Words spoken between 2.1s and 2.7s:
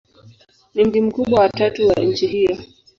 hiyo.